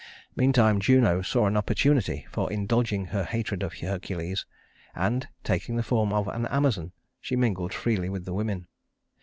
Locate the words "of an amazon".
6.11-6.91